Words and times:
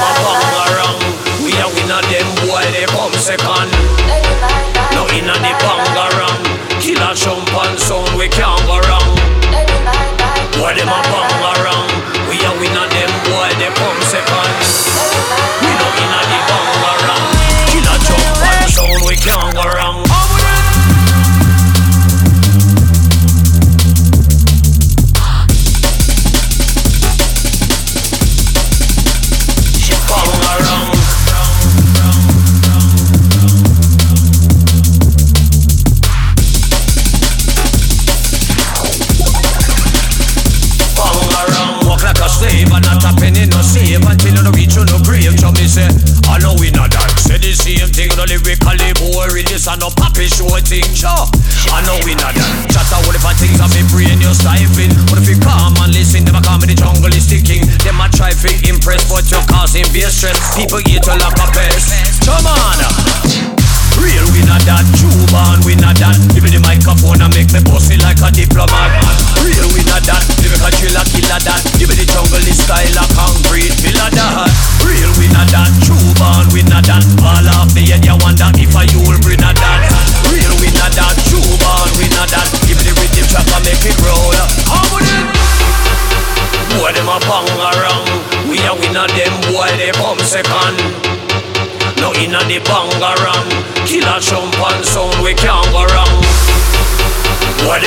my 0.00 0.14
bum. 0.22 0.59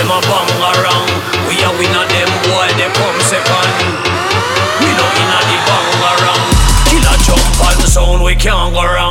Them 0.04 0.12
a 0.12 0.20
bangarang. 0.28 1.08
We 1.48 1.64
are 1.64 1.74
winner, 1.80 2.06
them 2.12 2.32
boy, 2.44 2.68
they 2.76 2.92
come 2.92 3.20
second. 3.24 3.70
We 4.84 4.90
know 5.00 5.10
inna 5.22 5.40
the 5.48 5.58
bangarang. 5.68 6.44
Killer 6.90 7.18
jump 7.24 7.40
and 7.64 7.88
sound, 7.88 8.24
we 8.24 8.36
can't 8.36 8.74
go 8.74 8.84
wrong. 8.84 9.03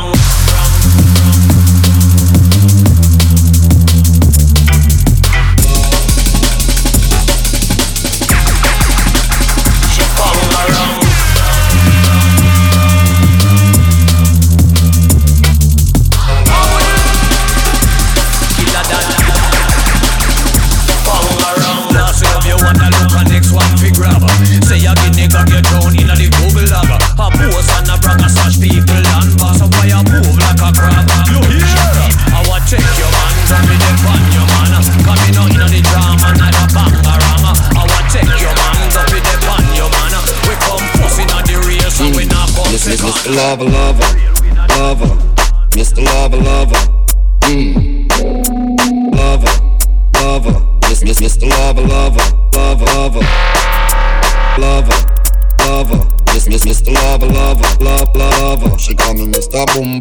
Lover, 43.43 43.65
lover, 43.65 44.07
lover, 44.79 45.17
Mr. 45.71 46.01
Lover, 46.01 46.37
lover, 46.37 46.79
mmm, 47.41 48.07
lover, 49.13 49.53
lover, 50.13 50.79
Miss, 50.87 51.03
Miss, 51.03 51.19
Mr. 51.19 51.49
Lover, 51.49 51.81
lover, 51.81 52.23
lover, 52.55 52.85
lover, 52.95 53.19
lover, 54.57 54.95
lover, 55.59 56.07
Miss, 56.33 56.47
Miss, 56.47 56.63
Mr. 56.63 56.93
Lover, 56.93 57.27
lover, 57.27 57.83
love, 57.83 58.15
lover. 58.15 58.79
She 58.79 58.95
call 58.95 59.13
me 59.13 59.27
Mr. 59.27 59.65
Boom 59.75 59.92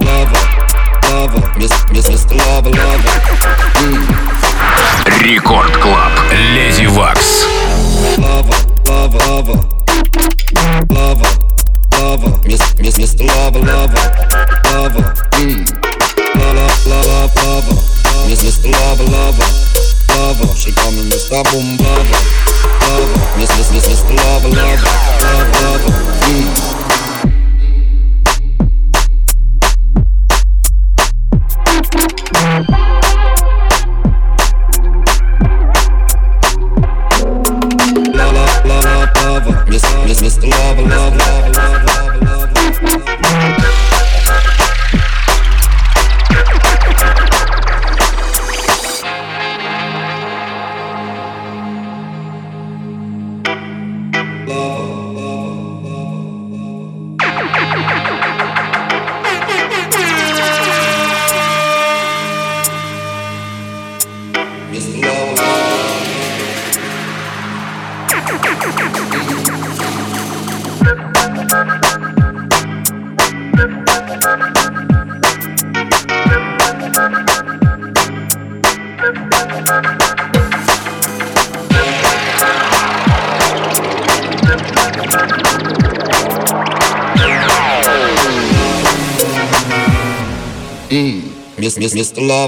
Miss, 39.68 39.82
Miss, 40.06 40.22
Mr. 40.22 40.50
Lover, 40.50 40.82
Lover, 40.82 41.18
Lover, 41.18 41.50
Lover. 41.52 42.48
Miss, 42.82 43.71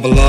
Miss, 0.00 0.10
Mr. 0.10 0.23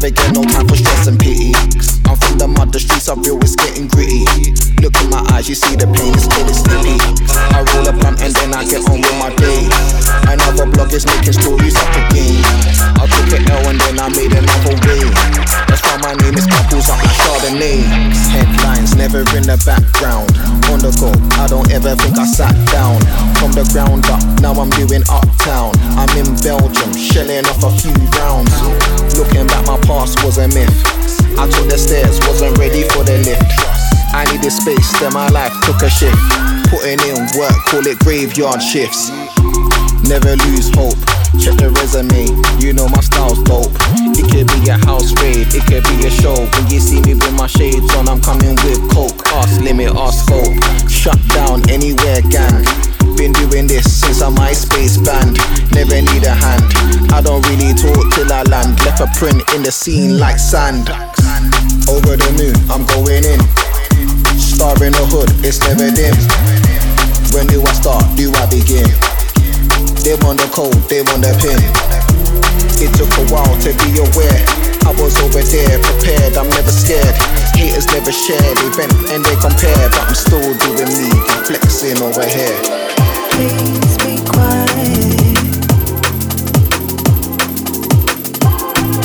drive 0.00 0.12
again, 0.12 0.32
no 0.32 0.42
time 0.42 0.66
for 0.66 0.76
stress 0.76 1.06
and 1.06 1.18
pity. 1.18 1.52
I'm 2.08 2.16
from 2.16 2.38
the 2.38 2.48
mud, 2.48 2.72
the 2.72 2.80
streets 2.80 3.08
are 3.08 3.16
real, 3.20 3.38
it's 3.40 3.56
getting 3.56 3.86
gritty. 3.88 4.24
Look 4.80 4.96
in 4.96 5.10
my 5.10 5.20
eyes, 5.32 5.48
you 5.48 5.54
see 5.54 5.76
the 5.76 5.86
pain, 5.86 6.12
it's 6.16 6.26
getting 6.26 6.56
slippy. 6.56 6.96
I 7.52 7.62
roll 7.72 7.86
a 7.86 7.92
blunt 7.92 8.20
and 8.22 8.34
then 8.34 8.54
I 8.54 8.64
get 8.64 8.82
on 8.88 9.00
with 9.00 9.16
my 9.20 9.30
day. 9.36 9.68
Another 10.26 10.66
blog 10.66 10.92
is 10.92 11.06
making 11.06 11.36
stories 11.36 11.76
up 11.76 11.92
again. 12.08 12.40
I 12.96 13.04
took 13.06 13.30
an 13.36 13.44
L 13.50 13.68
and 13.68 13.80
then 13.80 13.96
I 14.00 14.08
made 14.16 14.32
another 14.32 14.74
way. 14.88 15.04
That's 15.68 15.82
why 15.84 15.96
my 16.00 16.14
name 16.24 16.34
is 16.34 16.46
Couples 16.48 16.88
up 16.88 16.98
like 16.98 17.14
Chardonnay. 17.20 17.84
Headlines 18.32 18.96
never 18.96 19.20
in 19.36 19.44
the 19.44 19.60
background. 19.66 20.32
On 20.72 20.78
the 20.80 20.92
go, 20.96 21.12
I 21.36 21.46
don't 21.46 21.68
ever 21.70 21.94
think 21.96 22.16
I 22.18 22.26
sat 22.26 22.56
down. 22.72 22.98
From 23.38 23.52
the 23.52 23.68
ground 23.72 24.06
up, 24.08 24.22
now 24.40 24.56
I'm 24.56 24.70
doing 24.80 25.04
uptown. 25.10 25.76
I'm 25.98 26.10
in 26.16 26.28
Belgium, 26.40 26.92
shelling 26.96 27.44
off 27.46 27.62
a 27.64 27.70
few 27.76 27.94
rounds. 28.16 29.09
Looking 29.20 29.46
back, 29.48 29.66
my 29.66 29.76
past 29.84 30.24
was 30.24 30.38
a 30.38 30.48
myth. 30.48 30.72
I 31.36 31.44
took 31.44 31.68
the 31.68 31.76
stairs, 31.76 32.16
wasn't 32.24 32.56
ready 32.56 32.88
for 32.88 33.04
the 33.04 33.20
lift. 33.20 33.52
I 34.16 34.24
needed 34.32 34.48
space, 34.48 34.88
then 34.96 35.12
my 35.12 35.28
life 35.28 35.52
took 35.68 35.76
a 35.84 35.90
shift. 35.92 36.16
Putting 36.72 36.96
in 37.04 37.28
work, 37.36 37.52
call 37.68 37.84
it 37.84 37.98
graveyard 38.00 38.62
shifts. 38.64 39.12
Never 40.08 40.40
lose 40.48 40.72
hope. 40.72 40.96
Check 41.36 41.60
the 41.60 41.68
resume, 41.68 42.32
you 42.64 42.72
know 42.72 42.88
my 42.88 43.04
style's 43.04 43.44
dope. 43.44 43.68
It 44.16 44.24
could 44.32 44.48
be 44.56 44.72
a 44.72 44.80
house 44.88 45.12
raid, 45.20 45.52
it 45.52 45.68
could 45.68 45.84
be 45.84 46.08
a 46.08 46.10
show. 46.10 46.40
When 46.56 46.72
you 46.72 46.80
see 46.80 47.04
me 47.04 47.12
with 47.12 47.36
my 47.36 47.46
shades 47.46 47.92
on, 48.00 48.08
I'm 48.08 48.24
coming 48.24 48.56
with 48.64 48.80
coke. 48.88 49.20
Ask 49.36 49.60
limit, 49.60 49.92
ask 50.00 50.24
scope. 50.24 50.56
Shut 50.88 51.20
down 51.28 51.68
anywhere, 51.68 52.24
gang. 52.32 52.64
Been 53.20 53.36
doing 53.36 53.66
this 53.66 53.84
since 53.84 54.22
I'm 54.22 54.32
MySpace 54.32 54.96
band. 55.04 55.36
Never 55.76 56.00
need 56.00 56.24
a 56.24 56.32
hand. 56.32 56.64
I 57.12 57.20
don't 57.20 57.44
really 57.52 57.76
talk 57.76 58.08
till 58.16 58.32
I 58.32 58.48
land. 58.48 58.80
Left 58.80 59.04
a 59.04 59.08
print 59.12 59.44
in 59.52 59.60
the 59.60 59.68
scene 59.68 60.16
like 60.16 60.40
sand. 60.40 60.88
Over 61.84 62.16
the 62.16 62.30
moon, 62.40 62.56
I'm 62.72 62.88
going 62.96 63.28
in. 63.28 63.36
Star 64.40 64.72
in 64.80 64.96
the 64.96 65.04
hood, 65.04 65.28
it's 65.44 65.60
never 65.68 65.92
dim. 65.92 66.16
When 67.36 67.44
do 67.44 67.60
I 67.60 67.72
start? 67.76 68.08
Do 68.16 68.32
I 68.40 68.48
begin? 68.48 68.88
They 70.00 70.16
want 70.24 70.40
the 70.40 70.48
code, 70.48 70.80
they 70.88 71.04
want 71.04 71.20
the 71.20 71.36
pin. 71.44 71.60
It 72.80 72.88
took 72.96 73.12
a 73.20 73.24
while 73.28 73.52
to 73.68 73.70
be 73.84 74.00
aware. 74.00 74.40
I 74.88 74.96
was 74.96 75.12
over 75.20 75.44
there, 75.44 75.76
prepared, 75.76 76.40
I'm 76.40 76.48
never 76.56 76.72
scared. 76.72 77.20
Haters 77.52 77.84
never 77.92 78.16
share, 78.16 78.40
they 78.40 78.70
vent 78.72 78.96
and 79.12 79.20
they 79.20 79.36
compare. 79.44 79.92
But 79.92 80.08
I'm 80.08 80.16
still 80.16 80.56
doing 80.56 80.88
me, 80.88 81.12
flexing 81.44 82.00
over 82.00 82.24
here. 82.24 82.79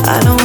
I 0.08 0.20
don't 0.24 0.45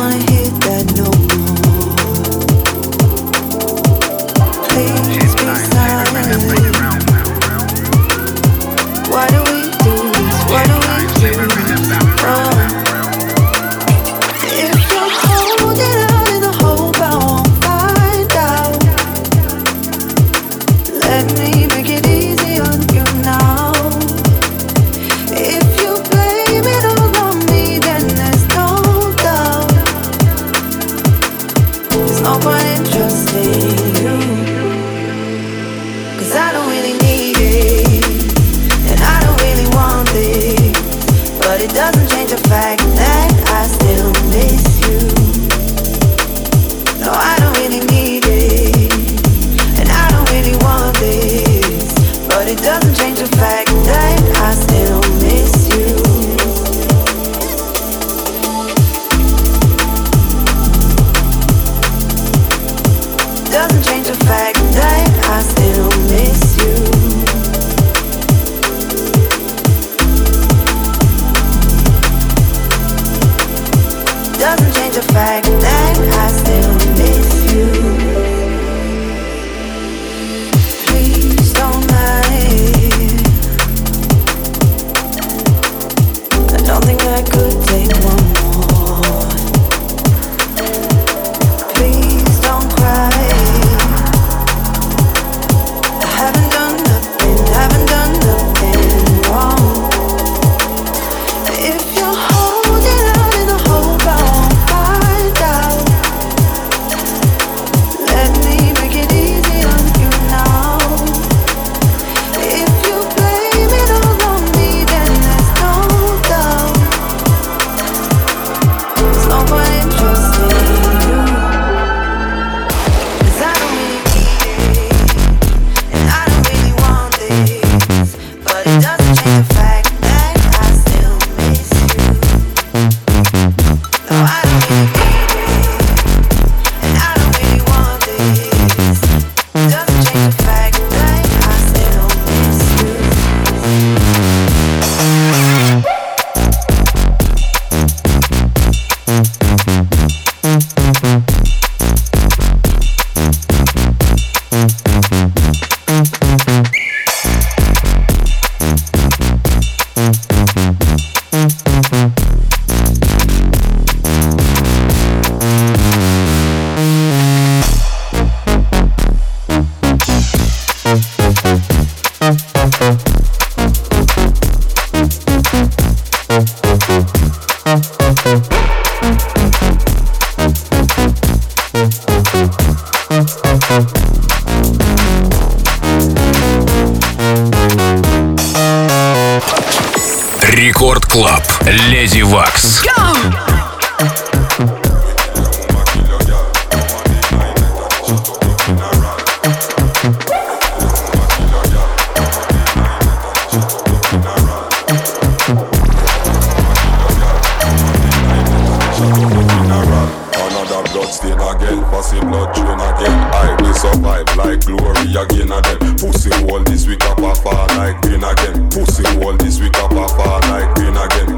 see 219.03 219.25
all 219.25 219.37
this 219.37 219.61
week 219.61 219.77
up 219.79 219.91
pop 219.91 220.19
out 220.21 220.43
like 220.51 220.75
green 220.75 220.97
again. 220.97 221.29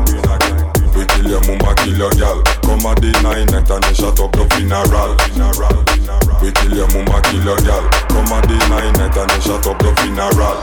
We 0.94 1.06
kill 1.06 1.28
your 1.28 1.40
mama, 1.46 1.74
kill 1.76 1.96
your 1.96 2.10
gal. 2.12 2.42
Come 2.62 2.86
at 2.86 3.00
the 3.00 3.12
nine 3.22 3.46
night 3.46 3.70
and 3.70 3.82
then 3.82 3.94
shut 3.94 4.20
up 4.20 4.32
the 4.32 4.44
funeral. 4.54 5.16
We 6.42 6.52
kill 6.52 6.76
your 6.76 6.88
mama, 6.92 7.22
kill 7.22 7.44
your 7.44 7.58
gal. 7.58 7.88
Come 8.08 8.32
at 8.32 8.46
the 8.48 8.56
nine 8.68 8.92
night 8.94 9.16
and 9.16 9.30
then 9.30 9.40
shut 9.40 9.66
up 9.66 9.78
the 9.78 9.94
funeral. 10.00 10.58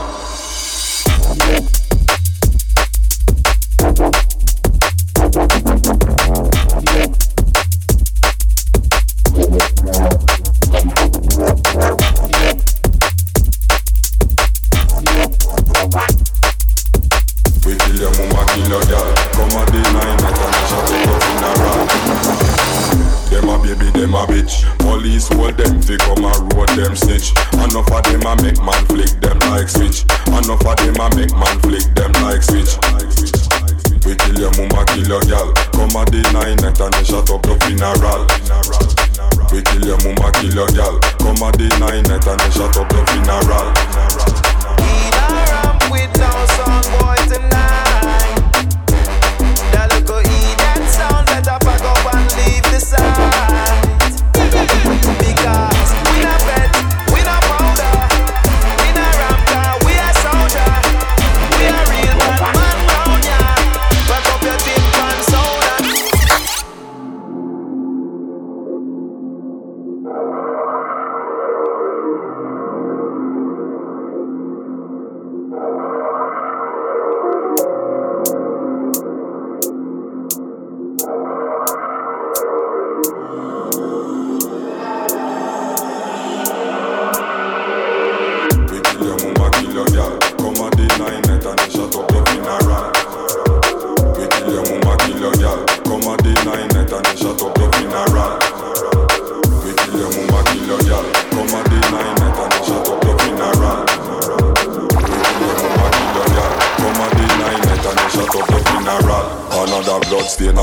your 89.80 90.18
girl. 90.18 90.29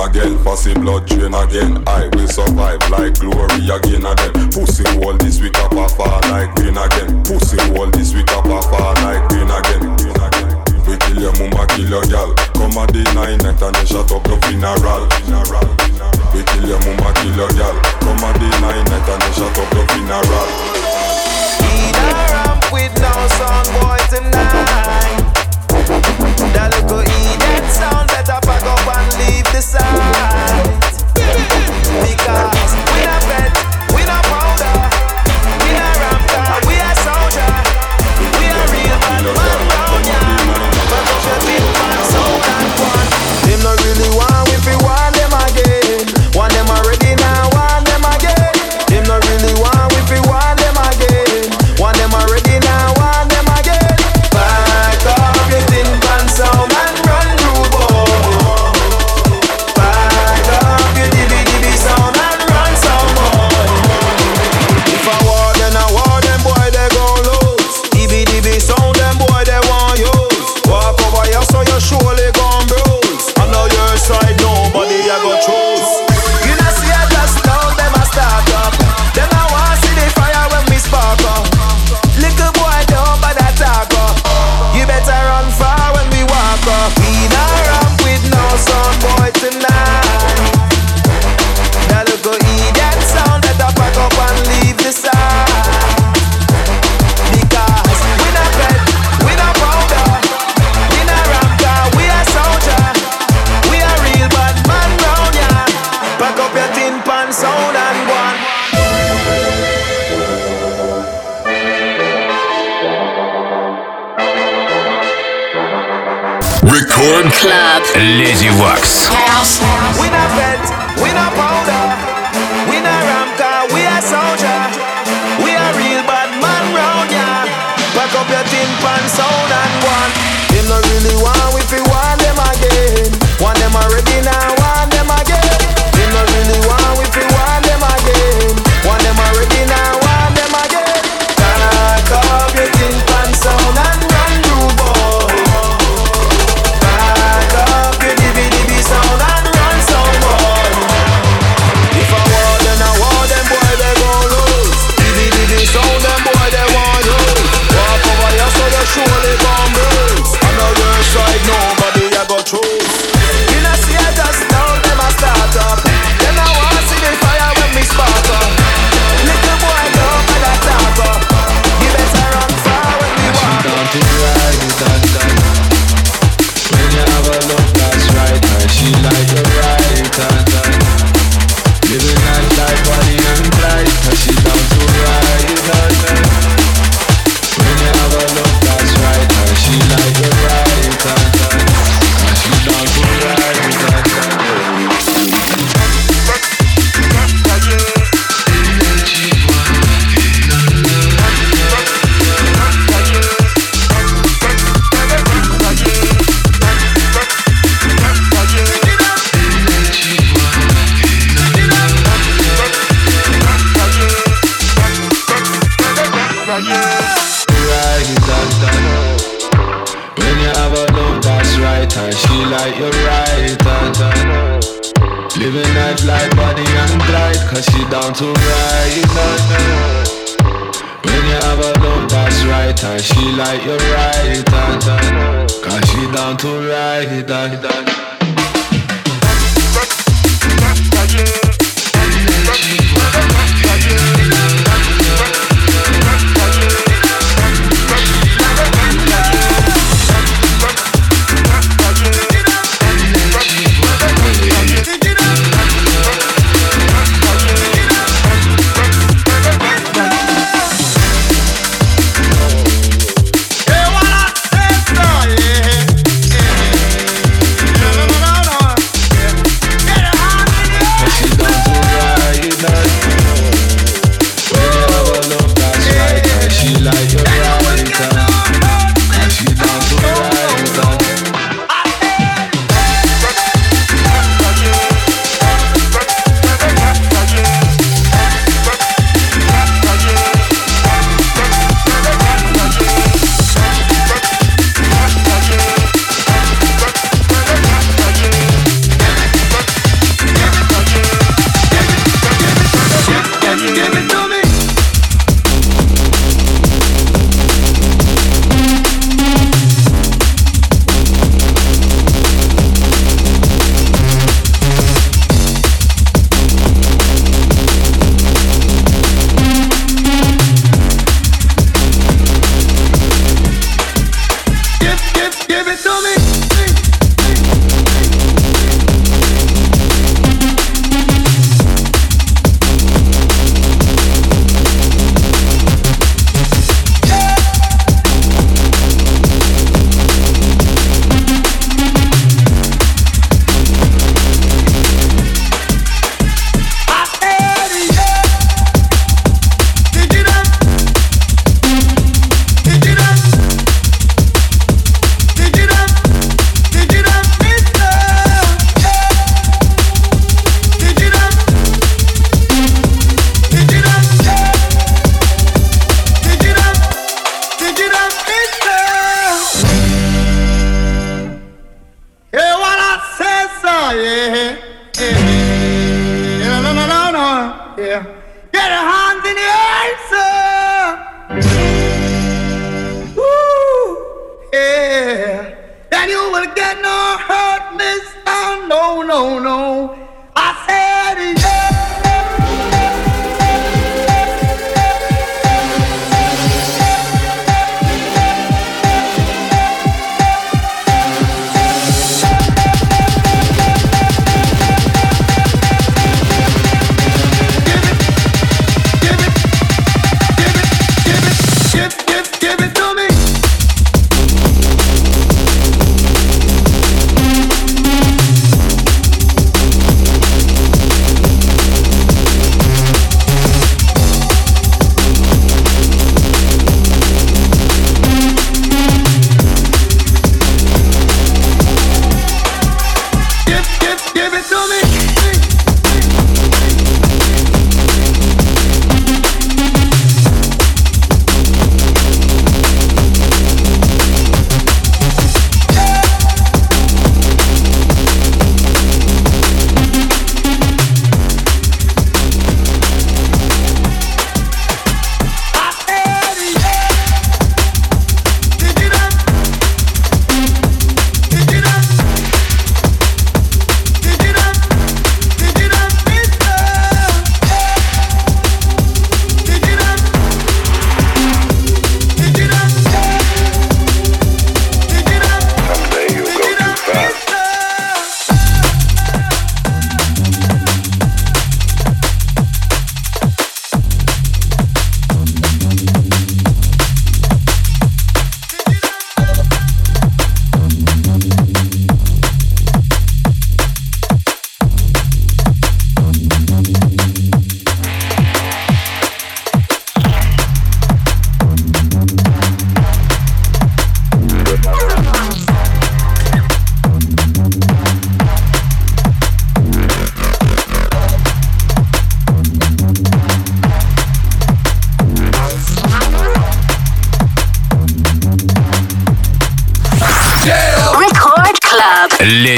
again. 0.07 0.43
Passy 0.43 0.73
blood 0.73 1.05
drain 1.07 1.33
again. 1.33 1.83
I 1.87 2.07
will 2.13 2.27
survive 2.27 2.79
like 2.89 3.19
glory 3.19 3.67
again 3.67 4.05
again. 4.05 4.33
Pussy 4.51 4.83
wall 4.97 5.17
this 5.17 5.39
week 5.41 5.57
up 5.59 5.73
a 5.73 5.87
far 5.89 6.21
like 6.31 6.53
green 6.55 6.77
again. 6.77 7.23
Pussy 7.23 7.57
wall 7.71 7.89
this 7.91 8.13
week 8.13 8.31
up 8.31 8.45
a 8.45 8.61
far 8.69 8.93
like 9.03 9.27
green 9.29 9.49
again. 9.49 9.81
Green 9.97 10.15
again. 10.15 10.47
We 10.87 10.95
kill 10.97 11.19
your 11.19 11.33
mumma, 11.35 11.67
kill 11.67 11.89
your 11.89 12.05
gal. 12.07 12.33
Come 12.55 12.77
at 12.79 12.91
the 12.93 13.03
nine 13.13 13.37
night 13.43 13.61
and 13.61 13.75
then 13.75 13.85
shut 13.85 14.11
up 14.11 14.23
the 14.23 14.35
funeral. 14.47 15.03
funeral. 15.19 15.67
We 16.33 16.43
kill 16.43 16.65
your 16.67 16.79
mumma, 16.87 17.11
kill 17.19 17.35
your 17.35 17.51
gal. 17.59 17.75
Come 17.99 18.23
at 18.23 18.35
the 18.39 18.47
nine 18.63 18.85
night 18.87 19.07
and 19.07 19.21
then 19.21 19.33
shut 19.35 19.57
up 19.57 19.69
the 19.75 19.83
funeral. 19.91 20.47
Need 21.63 21.95
a 21.95 22.07
ramp 22.31 22.63
with 22.71 22.93
no 23.03 23.13
sun 23.35 23.65
boy 23.75 23.99
tonight. 24.09 25.36
Now 26.57 26.69
look 26.69 26.89
who 26.89 27.03
that 27.05 27.69
sound. 27.69 28.09
Better 28.09 28.41
pack 28.41 28.65
up 28.65 28.81
and 28.89 29.13
leave 29.21 29.45
this 29.53 29.77
side. 29.77 30.65
Because 32.01 32.76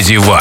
Диван. 0.10 0.39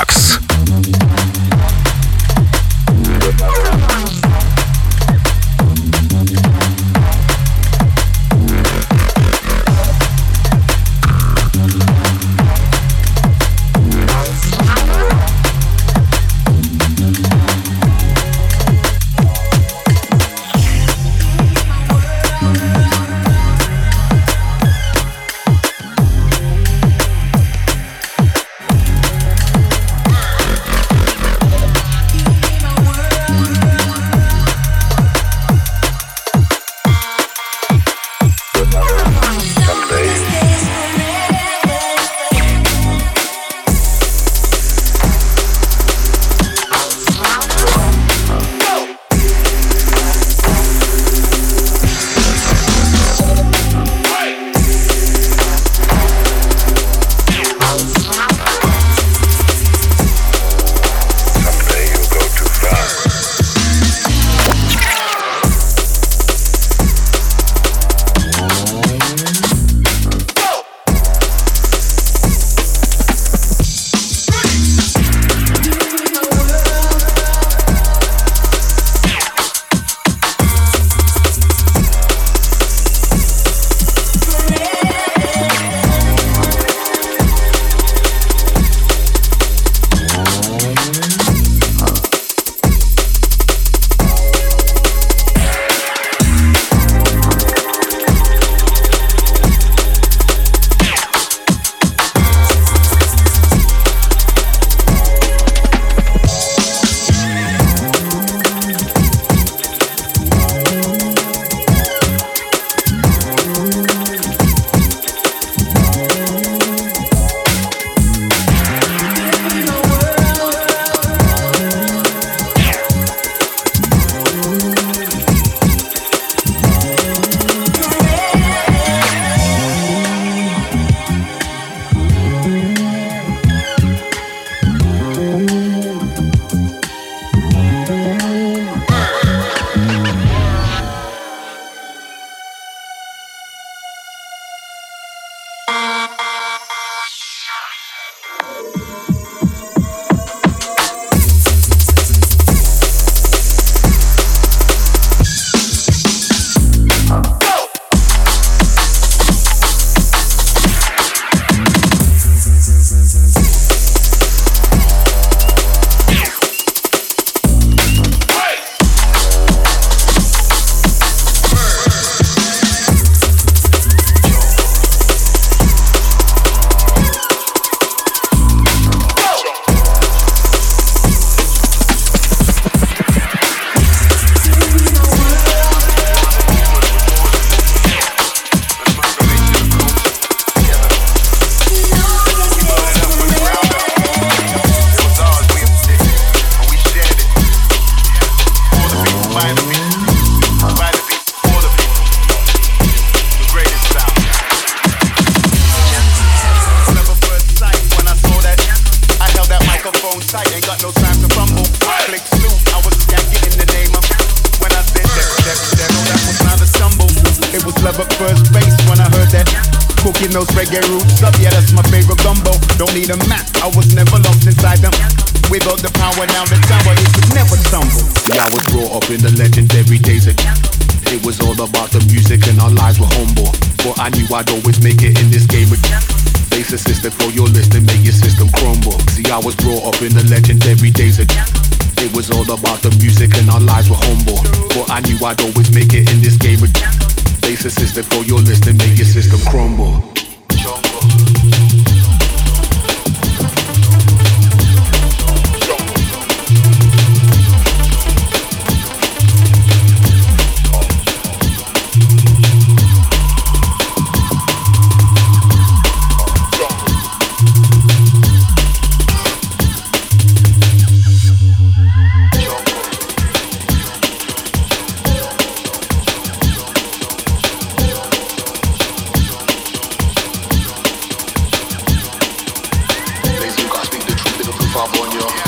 up 284.89 285.01
on 285.01 285.13
your. 285.13 285.48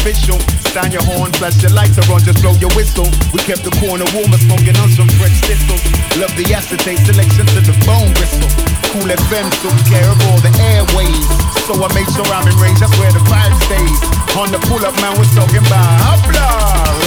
official. 0.00 0.40
Sound 0.72 0.96
your 0.96 1.04
horn, 1.04 1.28
flash 1.36 1.60
your 1.60 1.72
lights 1.76 2.00
around, 2.00 2.24
on, 2.24 2.24
just 2.24 2.40
blow 2.40 2.56
your 2.56 2.72
whistle. 2.72 3.04
We 3.36 3.44
kept 3.44 3.68
the 3.68 3.74
corner 3.76 4.08
warmer, 4.16 4.40
smoking 4.40 4.72
on 4.80 4.88
some 4.96 5.08
fresh 5.20 5.36
thistles. 5.44 5.84
Love 6.16 6.32
the 6.40 6.48
acetate 6.56 7.04
selection 7.04 7.44
to 7.52 7.60
the 7.60 7.76
bone 7.84 8.08
whistle. 8.16 8.48
Kool 8.88 9.08
FM 9.12 9.46
took 9.60 9.76
care 9.92 10.08
of 10.08 10.18
all 10.32 10.40
the 10.40 10.52
airways. 10.72 11.28
So 11.68 11.76
I 11.76 11.88
made 11.92 12.08
sure 12.16 12.24
I'm 12.32 12.48
in 12.48 12.56
range, 12.56 12.80
that's 12.80 12.96
where 12.96 13.12
the 13.12 13.20
vibe 13.28 13.52
stays. 13.68 14.00
On 14.40 14.48
the 14.48 14.60
pull 14.72 14.80
up, 14.80 14.96
man, 15.04 15.12
we're 15.20 15.28
talking 15.36 15.60
about 15.60 15.92
hopla. 16.00 16.48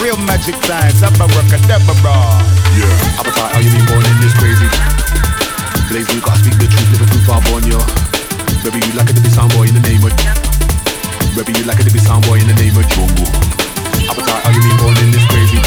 Real 0.05 0.19
magic 0.21 0.55
signs, 0.69 1.01
I'm 1.01 1.17
a 1.17 1.25
abracadabra. 1.25 2.17
Yeah, 2.77 3.17
I'm 3.17 3.25
about 3.25 3.57
how 3.57 3.59
you 3.63 3.73
mean 3.73 3.85
born 3.89 4.05
in 4.05 4.17
this 4.21 4.37
crazy. 4.37 4.69
Blaze, 5.89 6.09
you 6.13 6.21
gotta 6.21 6.37
speak 6.45 6.61
the 6.61 6.69
truth, 6.69 6.89
live 6.93 7.01
a 7.01 7.07
too 7.09 7.23
far 7.25 7.41
born, 7.49 7.65
yo. 7.65 7.81
Baby, 8.61 8.85
you 8.85 8.93
like 8.93 9.09
it 9.09 9.17
to 9.17 9.23
be 9.23 9.33
sound 9.33 9.51
boy 9.57 9.65
in 9.65 9.73
the 9.73 9.83
name 9.83 10.05
of. 10.05 10.42
Baby, 11.35 11.57
you 11.57 11.65
like 11.65 11.79
it 11.79 11.85
to 11.85 11.91
be 11.91 11.97
soundboy 11.97 12.41
in 12.41 12.47
the 12.47 12.53
name 12.53 12.77
of 12.77 12.85
Jungle. 12.93 13.25
Appetite, 14.05 14.43
how 14.45 14.51
you 14.53 14.61
been 14.61 14.77
born 14.77 14.93
in 15.01 15.09
this 15.09 15.25
crazy? 15.25 15.57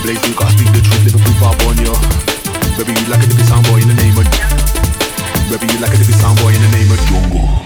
Blaze, 0.00 0.16
you 0.26 0.32
gotta 0.34 0.56
speak 0.56 0.72
the 0.72 0.80
truth, 0.80 1.04
live 1.04 1.14
a 1.14 1.20
proof 1.20 1.42
I'm 1.44 1.58
born, 1.60 1.76
yo. 1.84 1.92
Baby, 2.80 2.98
you 2.98 3.06
like 3.12 3.20
it 3.20 3.28
to 3.28 3.36
be 3.36 3.44
soundboy 3.44 3.82
in 3.82 3.88
the 3.88 3.98
name 4.00 4.16
of. 4.16 4.24
Baby, 5.52 5.72
you 5.74 5.78
like 5.78 5.92
it 5.92 6.00
to 6.00 6.06
be 6.08 6.16
soundboy 6.16 6.56
in 6.56 6.62
the 6.62 6.72
name 6.72 6.90
of 6.90 7.65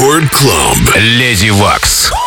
Jungle. 0.00 0.74
Леди 0.96 1.50
Вакс. 1.50 2.23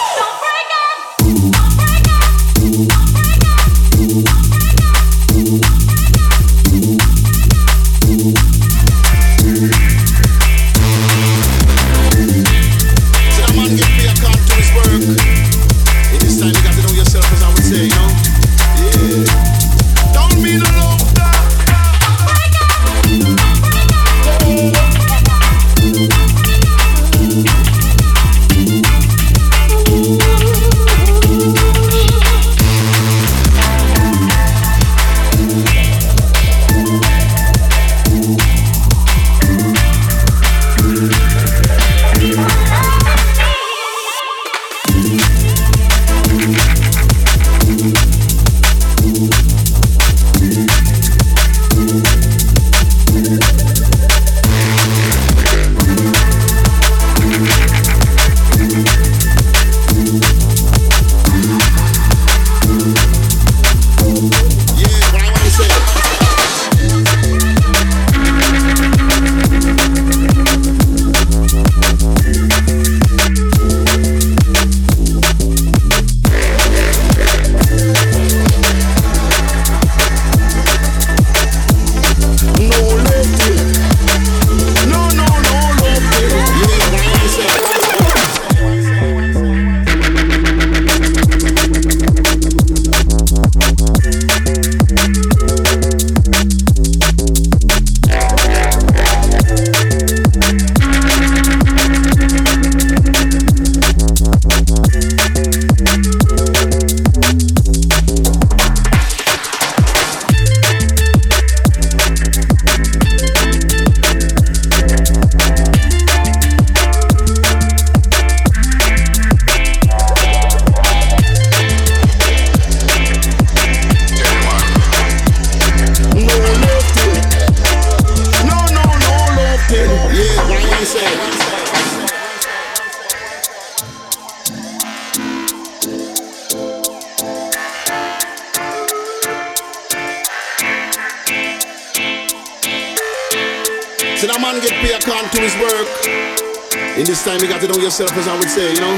yourself, 147.98 148.12
as 148.18 148.28
I 148.28 148.38
would 148.38 148.50
say, 148.50 148.74
you 148.74 148.80
know? 148.82 148.96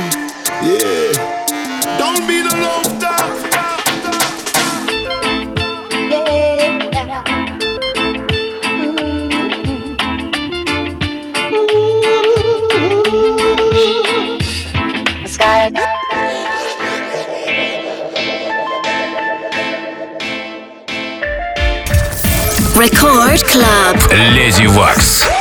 Yeah. 0.64 1.98
Don't 1.98 2.28
be 2.28 2.42
the 2.42 2.56
low 2.56 3.00
dog. 3.00 3.26
Record 22.76 23.42
Club. 23.46 23.98
Леди 24.34 24.68
Вакс. 24.68 25.39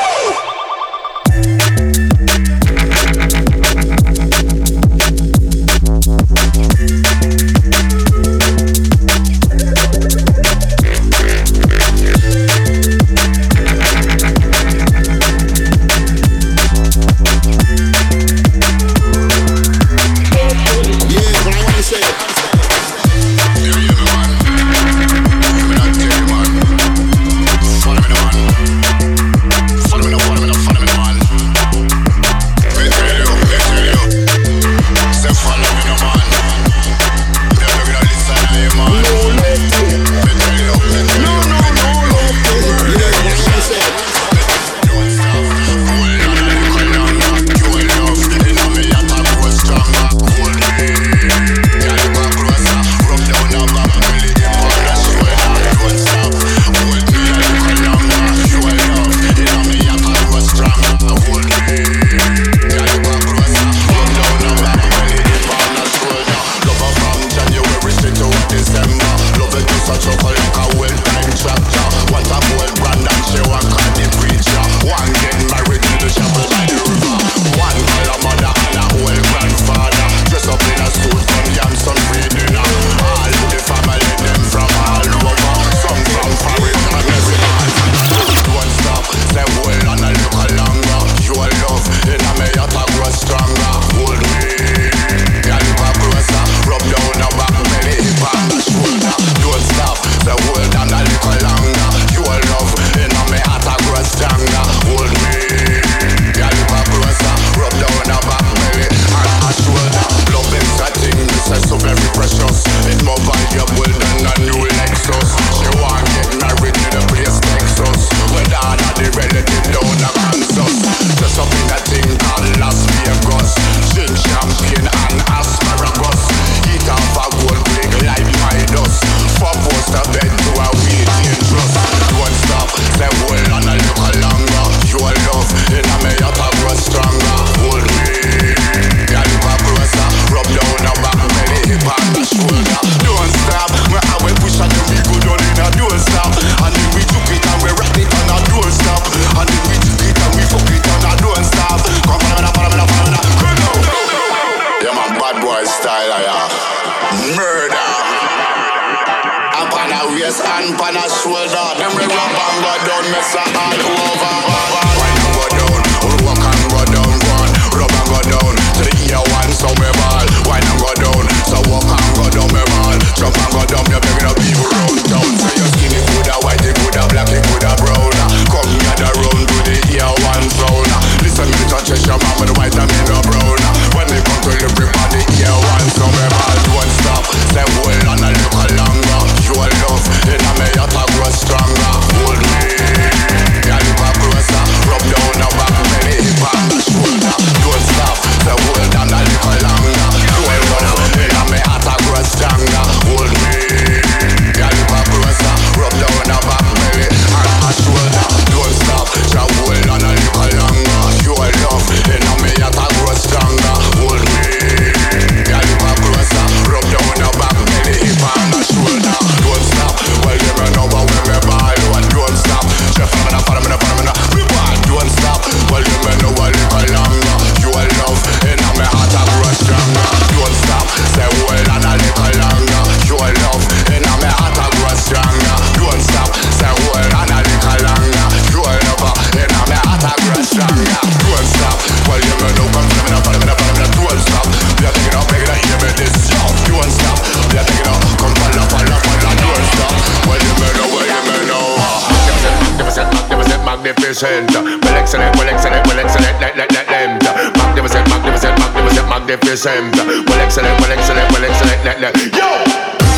magnificent, 254.22 254.84
well 254.84 254.98
excellent, 254.98 255.36
well 255.38 255.50
excellent, 255.50 255.88
well 255.88 256.00
excellent, 256.00 256.36
let 256.42 256.58
let 256.58 256.72
let 256.72 256.88
them. 256.88 257.20
Magnificent, 257.56 258.04
magnificent, 258.10 258.60
magnificent, 258.60 259.08
magnificent, 259.08 259.96
well 259.96 260.42
excellent, 260.44 260.76
well 260.82 260.92
excellent, 260.92 261.32
well 261.32 261.46
excellent, 261.46 261.80
let 261.86 262.00
let. 262.04 262.16
Yo, 262.36 262.50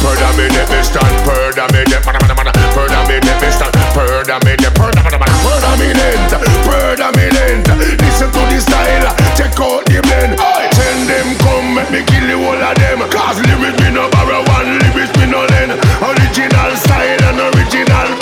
perda 0.02 0.30
me 0.38 0.46
de 0.46 0.62
me 0.70 0.80
stand, 0.86 1.16
perda 1.26 1.66
me 1.74 1.82
de, 1.90 1.98
mana 2.06 2.20
mana 2.22 2.36
mana, 2.38 2.52
perda 2.78 3.02
me 3.10 3.18
de 3.18 3.34
me 3.34 3.50
perda 3.98 4.38
me 4.46 4.54
de, 4.62 4.70
perda 4.78 5.02
mana 5.02 5.18
mana, 5.18 5.36
perda 5.42 5.72
me 5.82 5.90
lent, 5.90 6.32
perda 6.70 7.10
me 7.18 7.26
lent. 7.34 7.66
Listen 8.02 8.30
to 8.30 8.42
the 8.54 8.62
style, 8.62 9.10
check 9.34 9.58
out 9.58 9.82
the 9.90 9.98
blend. 10.06 10.38
Send 10.78 11.10
them 11.10 11.34
come, 11.42 11.82
make 11.82 11.90
me 11.90 12.02
kill 12.06 12.26
the 12.30 12.38
whole 12.38 12.62
of 12.62 12.76
them. 12.78 13.02
Cause 13.10 13.42
lyrics 13.42 13.80
me 13.82 13.90
no 13.90 14.06
borrow 14.14 14.46
one, 14.54 14.78
lyrics 14.86 15.14
me 15.18 15.26
no 15.26 15.50
lend. 15.50 15.74
Original 15.98 16.72
style 16.78 17.26
and 17.26 17.42
original. 17.58 18.21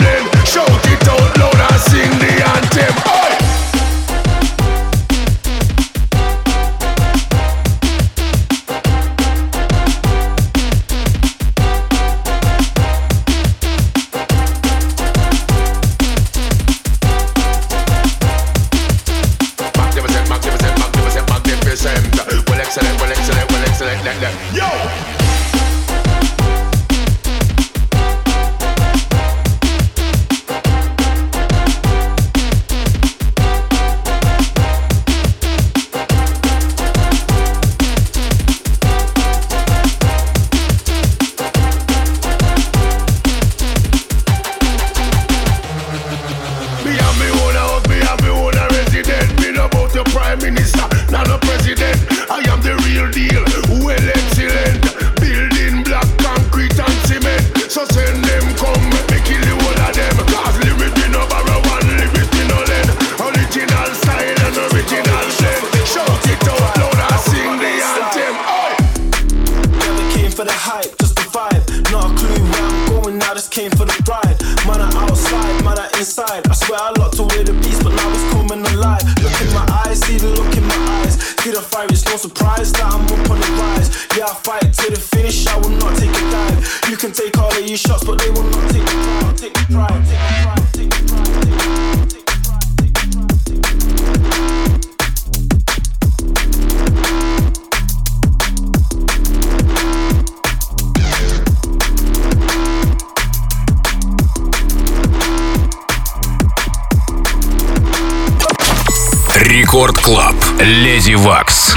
Леди 110.60 111.16
Вакс. 111.16 111.76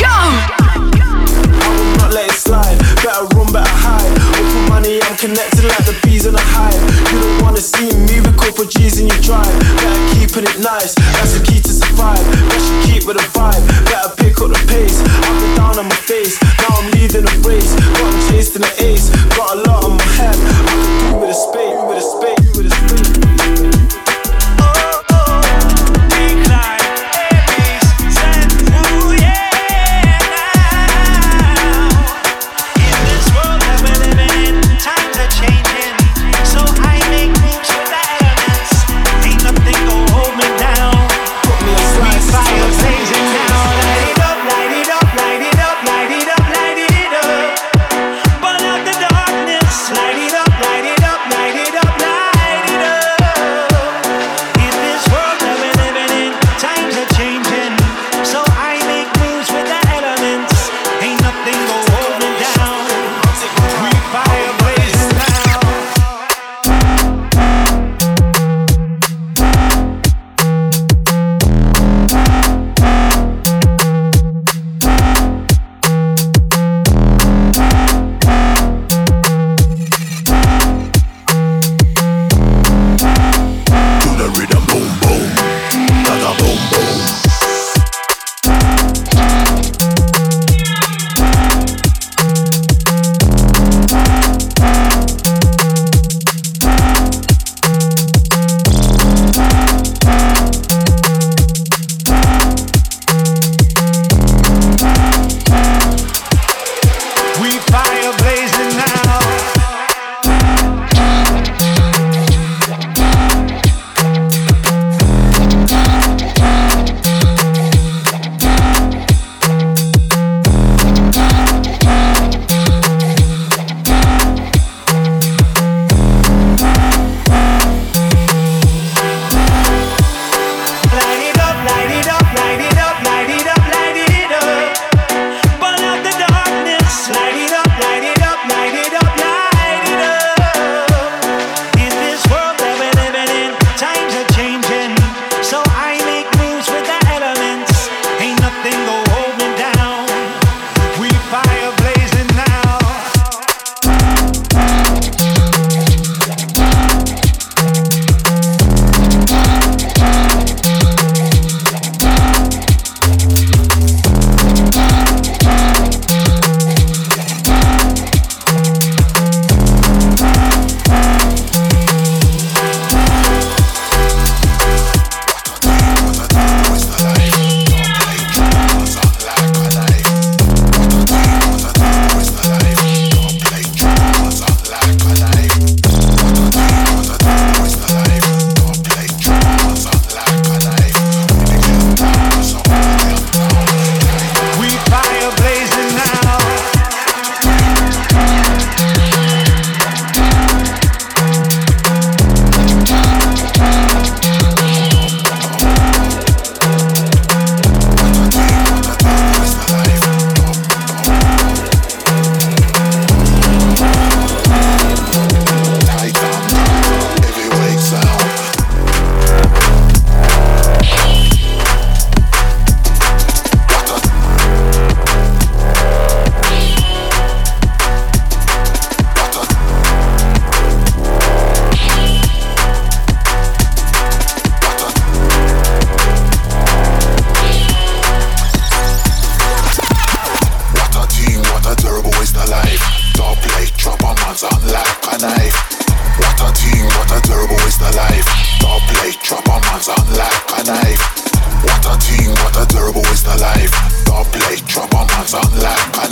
Connected 5.23 5.63
like 5.63 5.85
the 5.87 5.95
bees 6.03 6.27
a 6.35 6.41
hive. 6.41 6.75
You 7.13 7.21
don't 7.21 7.43
wanna 7.43 7.63
see 7.63 7.95
me, 7.95 8.19
for 8.59 8.67
G's 8.67 8.99
in 8.99 9.07
your 9.07 9.23
drive. 9.23 9.47
Better 9.79 10.03
keeping 10.11 10.43
it 10.43 10.59
nice. 10.59 10.99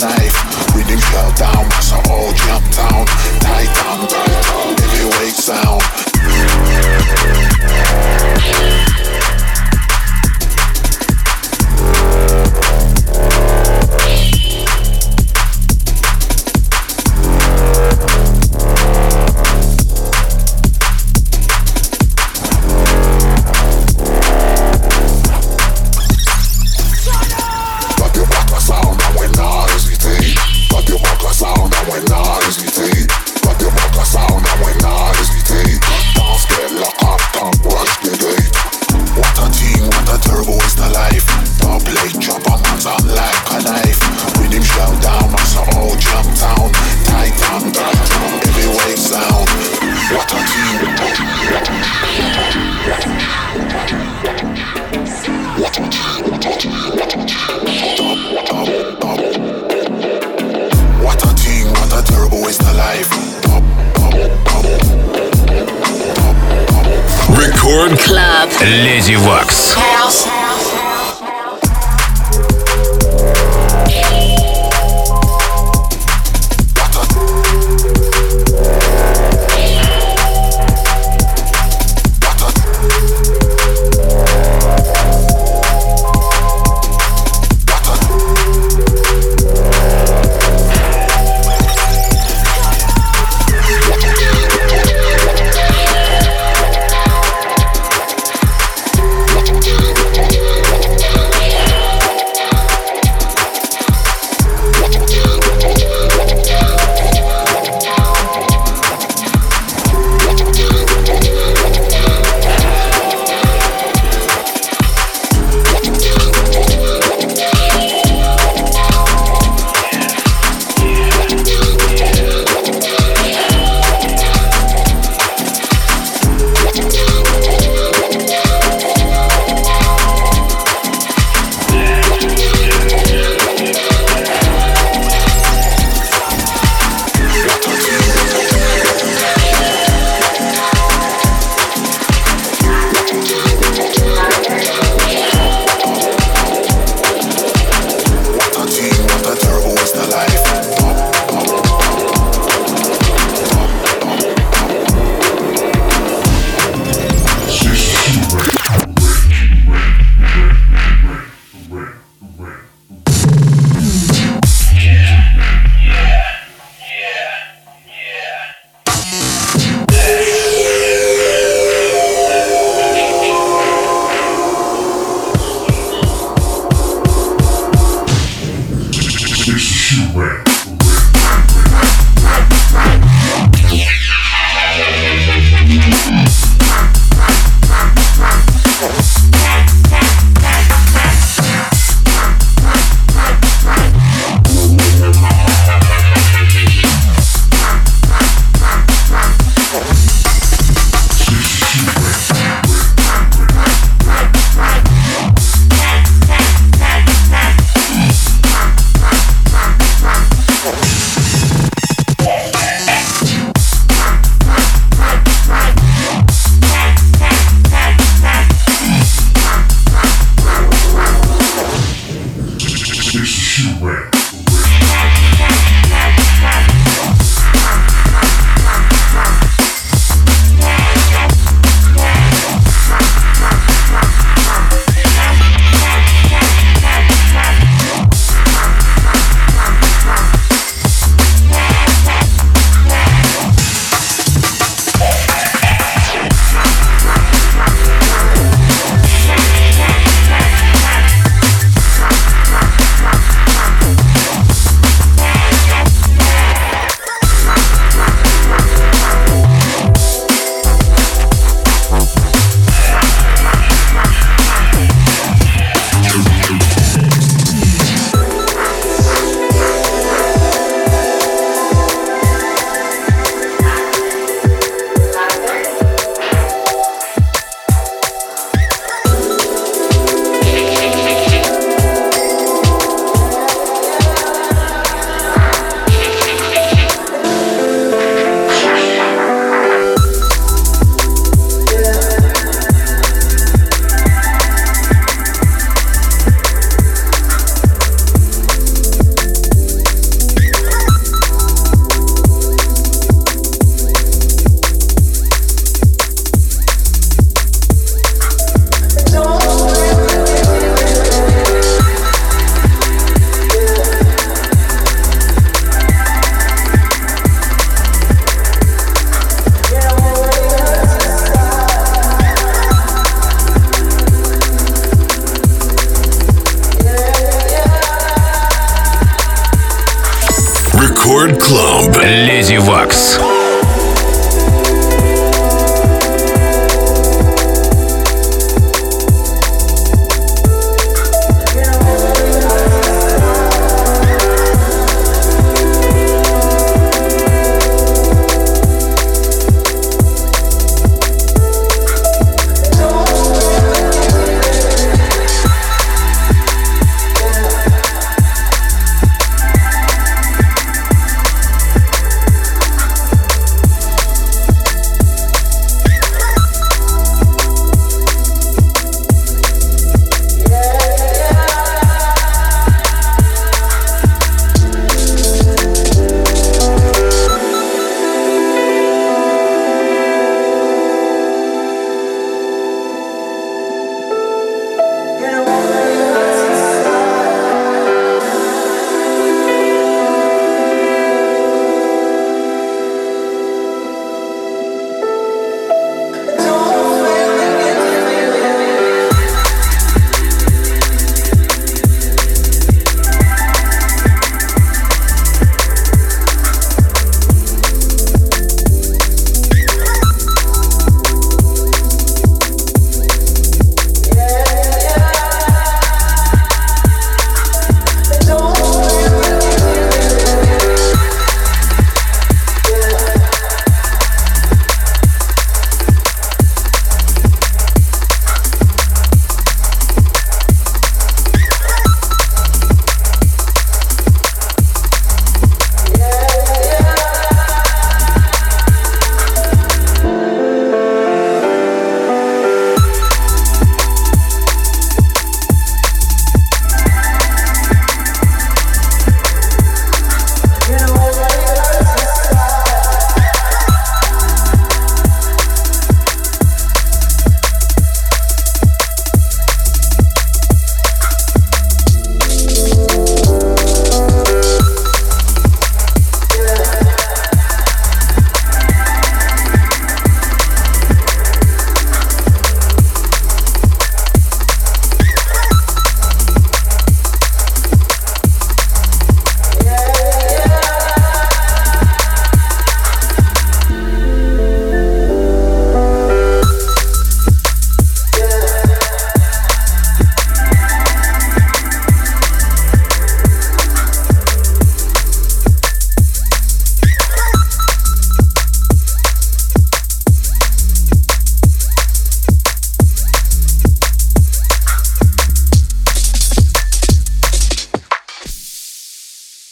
knife. 0.01 0.75
We 0.75 0.83
didn't 0.83 1.01
slow 1.01 1.31
down, 1.35 1.69
so 1.81 1.95
all 2.09 2.33
jumped 2.33 2.79
out. 2.79 2.90